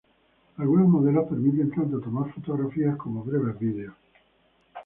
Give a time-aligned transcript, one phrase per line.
[0.57, 3.93] Algunos modelos permiten tanto tomar fotografías como breves videos.